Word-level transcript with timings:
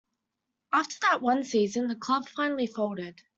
After 0.73 0.95
that 1.03 1.21
one 1.21 1.43
season, 1.43 1.87
the 1.87 1.95
club 1.95 2.27
finally 2.27 2.65
folded. 2.65 3.21